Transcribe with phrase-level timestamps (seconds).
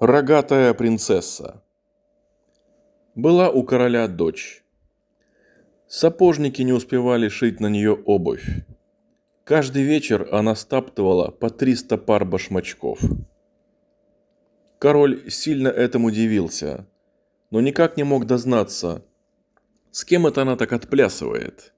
[0.00, 1.60] Рогатая принцесса.
[3.16, 4.62] Была у короля дочь.
[5.88, 8.46] Сапожники не успевали шить на нее обувь.
[9.42, 13.00] Каждый вечер она стаптывала по 300 пар башмачков.
[14.78, 16.86] Король сильно этому удивился,
[17.50, 19.04] но никак не мог дознаться,
[19.90, 21.72] с кем это она так отплясывает.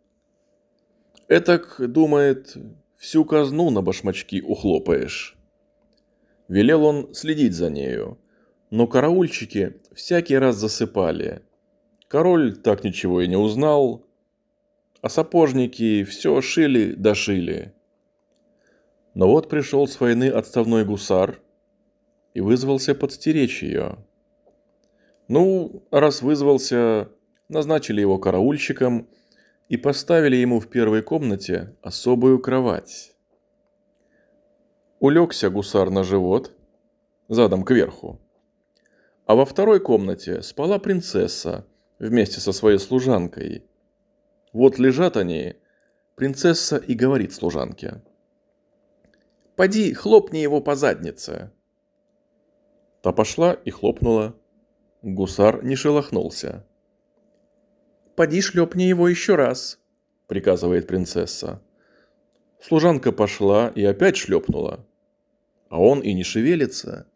[1.27, 2.55] Этак, думает,
[2.99, 5.40] всю казну на башмачки ухлопаешь.
[6.51, 8.19] Велел он следить за нею,
[8.71, 11.43] но караульщики всякий раз засыпали.
[12.09, 14.05] Король так ничего и не узнал,
[15.01, 17.15] а сапожники все шили да.
[19.15, 21.41] Но вот пришел с войны отставной гусар
[22.35, 24.05] и вызвался подстеречь ее.
[25.29, 27.11] Ну, раз вызвался,
[27.49, 29.09] назначили его караульщиком
[29.69, 33.13] и поставили ему в первой комнате особую кровать.
[35.01, 36.53] Улегся гусар на живот,
[37.27, 38.21] задом кверху.
[39.25, 41.67] А во второй комнате спала принцесса
[41.99, 43.65] вместе со своей служанкой.
[44.53, 45.57] Вот лежат они,
[46.17, 48.03] принцесса и говорит служанке.
[49.57, 51.51] «Поди, хлопни его по заднице!»
[53.01, 54.37] Та пошла и хлопнула.
[55.01, 56.67] Гусар не шелохнулся.
[58.17, 59.79] «Поди, шлепни его еще раз»,—
[60.27, 61.63] приказывает принцесса.
[62.61, 64.87] Служанка пошла и опять шлепнула
[65.71, 67.07] а он и не шевелится.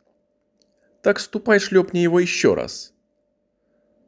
[1.02, 2.94] Так ступай шлепни его еще раз.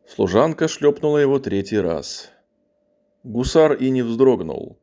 [0.07, 2.31] Служанка шлепнула его третий раз.
[3.25, 4.79] Гусар и не вздрогнул.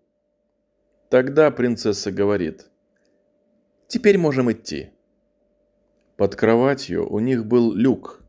[1.10, 2.70] Тогда принцесса говорит.
[3.88, 4.92] «Теперь можем идти».
[6.18, 8.22] Под кроватью у них был люк.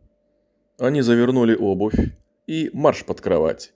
[0.78, 2.12] Они завернули обувь
[2.46, 3.72] и марш под кровать.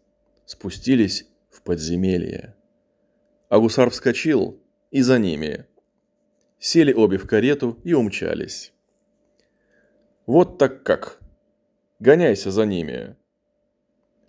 [0.47, 2.55] Спустились в подземелье.
[3.49, 5.67] А гусар вскочил и за ними–
[6.59, 8.73] сели обе в карету и умчались.
[10.27, 11.21] Вот так как.
[12.01, 13.17] Гоняйся за ними.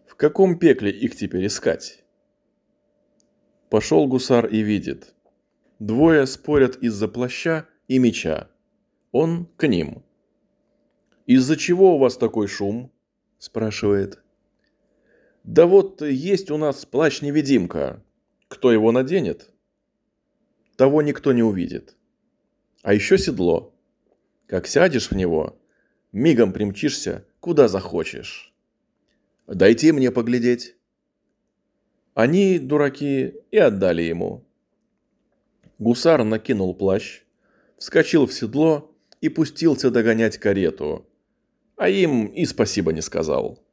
[0.05, 2.03] В каком пекле их теперь искать?
[3.69, 5.13] Пошел гусар и видит.
[5.79, 8.49] Двое спорят из-за плаща и меча.
[9.11, 10.03] Он к ним.
[11.25, 12.91] «Из-за чего у вас такой шум?»–
[13.37, 14.19] спрашивает.
[15.43, 18.03] «Да вот есть у нас плащ-невидимка.
[18.47, 19.53] Кто его наденет?»
[20.75, 21.98] Того никто не увидит.
[22.81, 23.73] А еще седло.
[24.47, 25.59] Как сядешь в него,
[26.11, 28.53] мигом примчишься, куда захочешь.
[29.47, 30.75] Дайте мне поглядеть.
[32.13, 34.45] Они, дураки, и отдали ему.
[35.77, 37.21] Гусар накинул плащ,
[37.77, 41.05] вскочил в седло и пустился догонять карету.
[41.75, 43.63] А им и спасибо не сказал.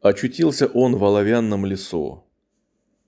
[0.00, 2.24] Очутился он в оловянном лесу.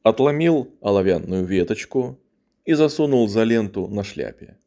[0.03, 2.19] Отломил оловянную веточку,
[2.69, 4.58] и засунул за ленту на шляпе.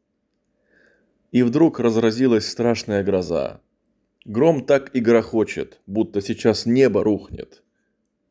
[1.32, 3.62] И вдруг разразилась страшная гроза.
[4.26, 7.64] Гром так и грохочет, будто сейчас небо рухнет.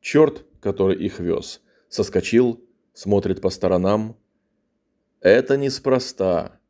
[0.00, 2.62] Черт, который их вез, соскочил,
[2.92, 4.16] смотрит по сторонам.
[5.20, 6.60] Это неспроста.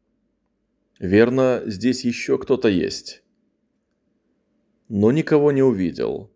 [0.99, 3.23] Верно, здесь еще кто-то есть.
[4.89, 6.31] Но никого не увидел.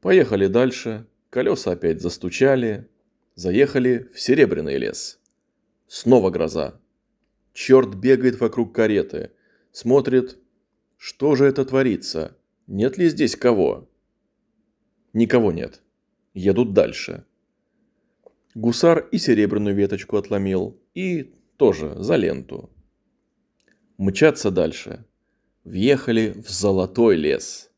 [0.00, 2.88] Поехали дальше, колеса опять застучали,
[3.34, 5.20] заехали в Серебряный лес.
[5.86, 6.81] Снова гроза.
[7.52, 9.32] Черт бегает вокруг кареты.
[9.72, 10.38] Смотрит,
[10.96, 12.36] что же это творится.
[12.66, 13.88] Нет ли здесь кого?
[15.12, 15.82] Никого нет.
[16.32, 17.24] Едут дальше.
[18.54, 20.80] Гусар и серебряную веточку отломил.
[20.94, 22.70] И тоже за ленту.
[23.98, 25.04] Мчаться дальше.
[25.64, 27.70] Въехали в золотой лес.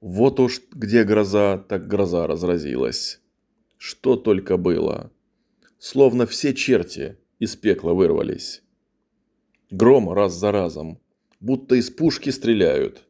[0.00, 3.20] Вот уж где гроза, так гроза разразилась.
[3.76, 5.12] Что только было.
[5.78, 8.62] Словно все черти из пекла вырвались.
[9.70, 11.00] Гром раз за разом,
[11.38, 13.06] будто из пушки стреляют.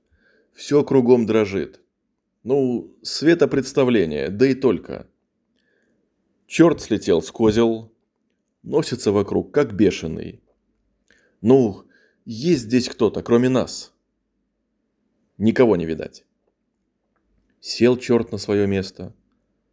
[0.53, 1.81] Все кругом дрожит.
[2.43, 5.07] Ну, светопредставление, да и только.
[6.47, 7.93] Черт слетел с козел,
[8.63, 10.43] носится вокруг, как бешеный.
[11.41, 11.85] Ну,
[12.25, 13.95] есть здесь кто-то, кроме нас.
[15.39, 16.25] Никого не видать.
[17.61, 19.15] Сел черт на свое место.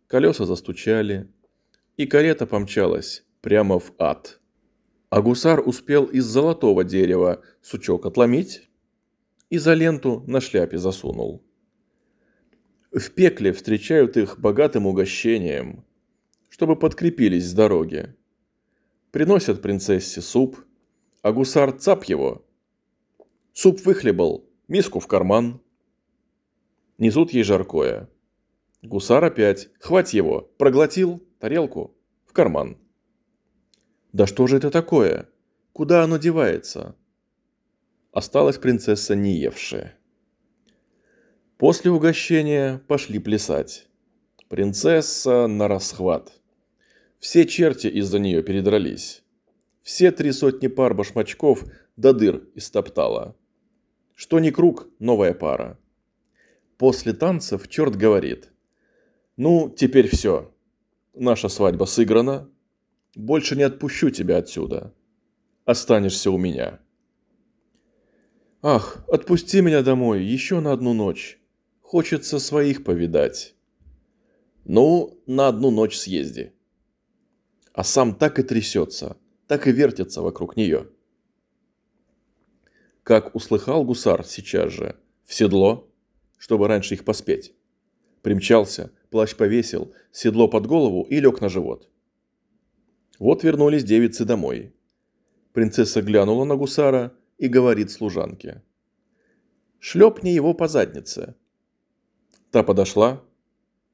[0.08, 1.30] Колеса застучали,
[1.98, 4.40] и карета помчалась прямо в ад.
[5.10, 8.70] А гусар успел из золотого дерева сучок отломить
[9.50, 11.44] и за ленту на шляпе засунул.
[12.92, 15.86] В пекле встречают их богатым угощением,
[16.50, 18.16] чтобы подкрепились с дороги.
[19.12, 20.58] Приносят принцессе суп,
[21.22, 22.46] а гусар цап его.
[23.54, 25.62] Суп выхлебал, миску в карман.
[26.98, 28.10] Несут ей жаркое.
[28.82, 31.96] Гусар опять, хвать его, проглотил, тарелку,
[32.26, 32.78] в карман.
[34.14, 35.30] Да что же это такое?
[35.74, 36.96] Куда оно девается?
[38.12, 39.98] Осталась принцесса не евшая.
[41.58, 43.88] После угощения пошли плясать.
[44.50, 46.32] Принцесса на расхват.
[47.20, 49.24] Все черти из-за нее передрались.
[49.82, 51.64] Все три сотни пар башмачков
[51.96, 53.36] до дыр истоптала.
[54.16, 55.80] Что ни круг, новая пара.
[56.78, 58.52] После танцев черт говорит.
[59.36, 60.54] Ну, теперь все.
[61.14, 62.50] Наша свадьба сыграна.
[63.18, 64.94] Больше не отпущу тебя отсюда.
[65.66, 66.80] Останешься у меня.
[68.62, 71.40] Ах, отпусти меня домой еще на одну ночь.
[71.82, 73.56] Хочется своих повидать.
[74.66, 76.54] Ну, на одну ночь съезди.
[77.74, 79.18] А сам так и трясется,
[79.48, 80.88] так и вертится вокруг нее.
[83.02, 85.92] Как услыхал гусар сейчас же, в седло,
[86.38, 87.56] чтобы раньше их поспеть.
[88.22, 91.90] Примчался, плащ повесил, седло под голову и лег на живот.
[93.20, 94.74] Вот вернулись девицы домой.
[95.54, 98.64] Принцесса глянула на гусара и говорит служанке.
[99.80, 101.36] «Шлепни его по заднице».
[102.52, 103.24] Та подошла,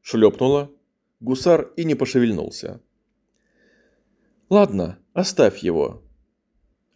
[0.02, 0.72] шлепнула,
[1.20, 2.82] гусар и не пошевельнулся.
[4.50, 6.04] «Ладно, оставь его».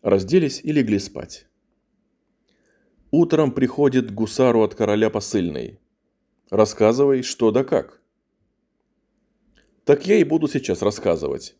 [0.01, 1.47] Разделись и легли спать.
[3.11, 5.79] Утром приходит гусару от короля посыльный.
[6.49, 8.01] Рассказывай, что да как.
[9.85, 11.57] Так я и буду сейчас рассказывать,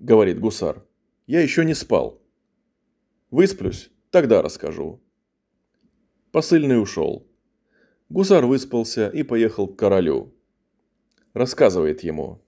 [0.00, 0.84] говорит гусар.
[1.26, 2.20] Я еще не спал.
[3.30, 5.00] Высплюсь, тогда расскажу.
[6.32, 7.28] Посыльный ушел.
[8.08, 10.34] Гусар выспался и поехал к королю.
[11.32, 12.42] Рассказывает ему.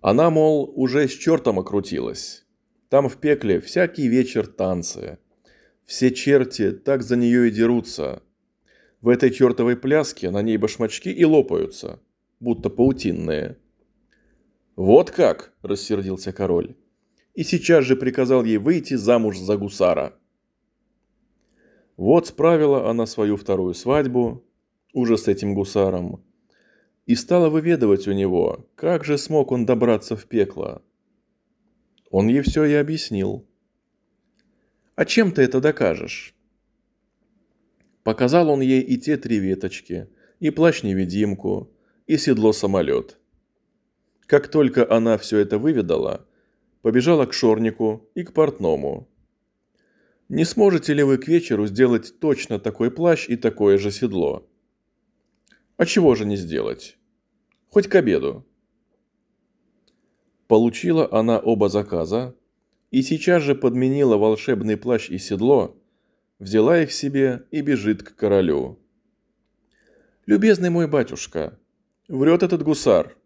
[0.00, 2.46] Она, мол, уже с чертом окрутилась.
[2.88, 5.18] Там в пекле всякий вечер танцы.
[5.84, 8.22] Все черти так за нее и дерутся.
[9.00, 12.00] В этой чертовой пляске на ней башмачки и лопаются,
[12.38, 13.58] будто паутинные.
[14.76, 16.76] «Вот как!»– рассердился король.
[17.34, 20.18] И сейчас же приказал ей выйти замуж за гусара.
[21.96, 24.44] Вот справила она свою вторую свадьбу,
[24.92, 26.22] уже с этим гусаром,
[27.06, 30.82] и стала выведывать у него, как же смог он добраться в пекло.
[32.10, 33.46] Он ей все и объяснил.
[34.94, 36.34] А чем ты это докажешь?
[38.02, 40.08] Показал он ей и те три веточки,
[40.40, 41.70] и плащ-невидимку,
[42.06, 43.18] и седло-самолет.
[44.26, 46.26] Как только она все это выведала,
[46.82, 49.08] побежала к шорнику и к портному.
[50.28, 54.48] Не сможете ли вы к вечеру сделать точно такой плащ и такое же седло?
[55.76, 56.98] А чего же не сделать?
[57.68, 58.44] Хоть к обеду.
[60.48, 62.34] Получила она оба заказа,
[62.90, 65.76] и сейчас же подменила волшебный плащ и седло,
[66.40, 68.80] взяла их себе и бежит к королю.
[70.24, 71.58] «Любезный мой батюшка,
[72.08, 73.16] врет этот гусар.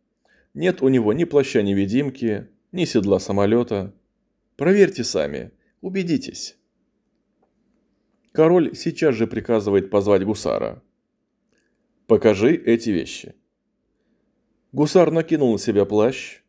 [0.55, 3.95] Нет у него ни плаща-невидимки, ни седла самолета.
[4.57, 6.57] Проверьте сами, убедитесь».
[8.33, 10.83] Король сейчас же приказывает позвать гусара.
[12.07, 13.35] «Покажи эти вещи».
[14.73, 16.43] Гусар накинул на себя плащ.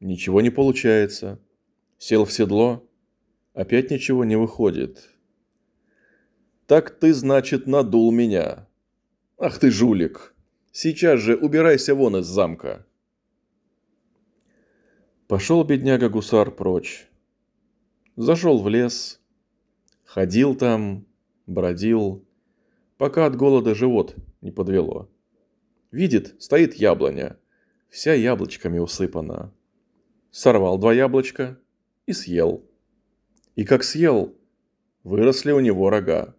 [0.00, 1.40] Ничего не получается.
[1.96, 2.86] Сел в седло.
[3.54, 5.08] Опять ничего не выходит.
[6.66, 8.68] Так ты, значит, надул меня.
[9.38, 10.34] Ах ты жулик.
[10.72, 12.86] Сейчас же убирайся вон из замка.
[15.26, 17.08] Пошел бедняга-гусар прочь.
[18.16, 19.20] Зашел в лес.
[20.04, 21.06] Ходил там,
[21.46, 22.24] бродил,
[22.98, 25.08] пока от голода живот не подвело.
[25.90, 27.38] Видит, стоит яблоня,
[27.88, 29.52] вся яблочками усыпана.
[30.30, 31.58] Сорвал два яблочка,
[32.06, 32.62] и съел.
[33.56, 34.36] И как съел,
[35.04, 36.36] выросли у него рога.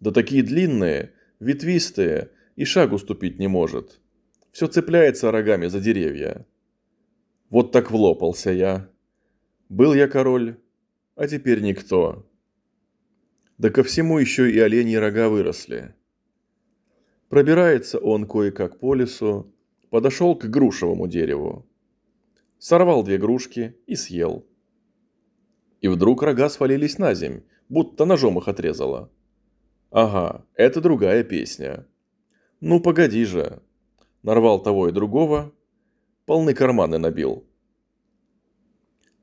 [0.00, 4.00] Да такие длинные, ветвистые, и шагу ступить не может.
[4.50, 6.46] Все цепляется рогами за деревья.
[7.52, 8.90] Вот так влопался я.
[9.68, 10.56] Был я король,
[11.14, 12.26] а теперь никто.
[13.58, 15.94] Да ко всему еще и оленьи рога выросли.
[17.28, 19.54] Пробирается он кое-как по лесу,
[19.90, 21.64] подошел к грушевому дереву.
[22.58, 24.44] Сорвал две грушки и съел
[25.82, 29.10] и вдруг рога свалились на земь, будто ножом их отрезало.
[29.90, 31.86] Ага, это другая песня.
[32.60, 33.60] Ну погоди же.
[34.22, 35.52] Нарвал того и другого,
[36.32, 37.46] полны карманы набил.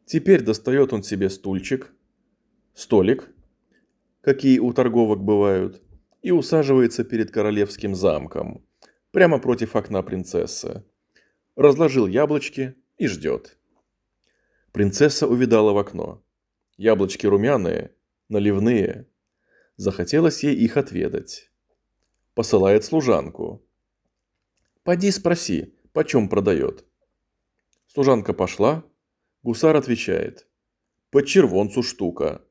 [0.06, 1.92] Теперь достает он себе стульчик,
[2.76, 3.32] столик,
[4.22, 5.82] какие у торговок бывают,
[6.22, 8.64] и усаживается перед королевским замком,
[9.10, 10.84] прямо против окна принцессы.
[11.56, 13.58] Разложил яблочки и ждет.
[14.72, 16.24] Принцесса увидала в окно.
[16.78, 17.92] Яблочки румяные,
[18.28, 19.08] наливные.
[19.78, 21.50] Захотелось ей их отведать.
[22.36, 23.66] Посылает служанку.
[24.84, 26.86] «Поди спроси, почем продает?»
[27.92, 28.84] Служанка пошла.
[29.42, 30.48] Гусар отвечает.
[31.10, 32.44] «По червонцу штука».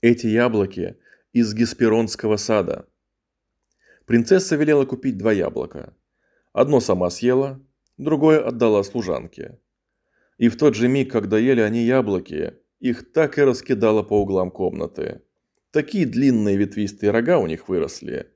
[0.00, 0.96] Эти яблоки
[1.32, 2.88] из Гесперонского сада.
[4.06, 5.96] Принцесса велела купить два яблока.
[6.52, 7.60] Одно сама съела,
[7.96, 9.58] другое отдала служанке.
[10.38, 14.52] И в тот же миг, когда ели они яблоки, их так и раскидало по углам
[14.52, 15.22] комнаты.
[15.72, 18.32] Такие длинные ветвистые рога у них выросли.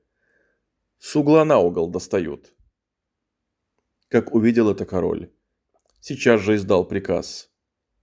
[0.97, 2.53] С угла на угол достают.
[4.09, 5.31] Как увидел это король.
[5.99, 7.49] Сейчас же издал приказ.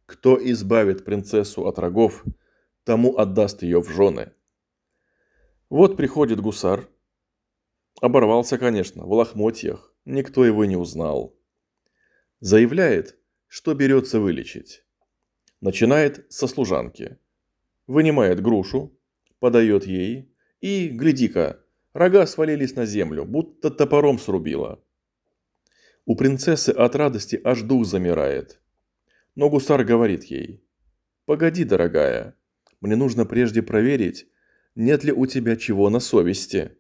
[0.07, 2.25] Кто избавит принцессу от рогов,
[2.85, 4.33] тому отдаст ее в жены.
[5.71, 6.89] Вот приходит гусар.
[8.01, 9.95] Оборвался, конечно, в лохмотьях.
[10.05, 11.35] Никто его не узнал.
[12.41, 14.85] Заявляет, что берется вылечить.
[15.61, 17.19] Начинает со служанки.
[17.87, 18.99] Вынимает грушу,
[19.39, 21.61] подает ей и, гляди-ка,
[21.93, 24.83] рога свалились на землю, будто топором срубило.
[26.07, 28.61] У принцессы от радости аж дух замирает.
[29.35, 30.63] Но гусар говорит ей,
[31.25, 32.37] «Погоди, дорогая,
[32.81, 34.29] мне нужно прежде проверить,
[34.75, 36.77] нет ли у тебя чего на совести».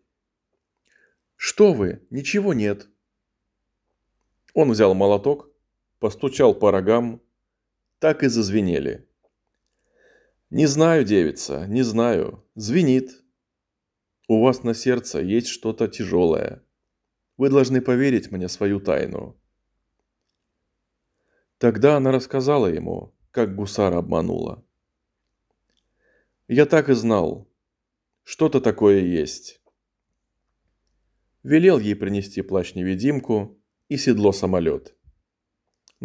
[1.36, 2.88] «Что вы, ничего нет».
[4.52, 5.50] Он взял молоток,
[5.98, 7.22] постучал по рогам,
[7.98, 9.08] так и зазвенели.
[10.50, 12.44] «Не знаю, девица, не знаю.
[12.54, 13.24] Звенит.
[14.28, 16.63] У вас на сердце есть что-то тяжелое.
[17.36, 19.40] Вы должны поверить мне свою тайну».
[21.58, 24.64] Тогда она рассказала ему, как гусара обманула.
[26.48, 27.48] «Я так и знал.
[28.22, 29.60] Что-то такое есть».
[31.42, 34.96] Велел ей принести плащ-невидимку и седло-самолет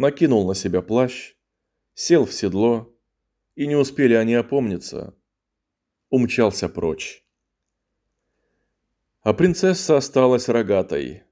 [0.00, 1.34] накинул на себя плащ,
[1.94, 2.96] сел в седло,
[3.54, 5.14] и не успели они опомниться,
[6.08, 7.22] умчался прочь.
[9.22, 11.24] А принцесса осталась рогатой.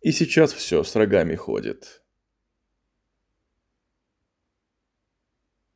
[0.00, 2.02] И сейчас все с рогами ходит.